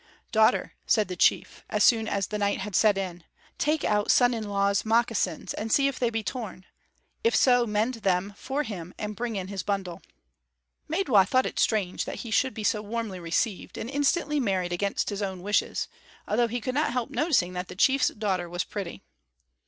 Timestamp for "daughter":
0.31-0.73, 18.07-18.49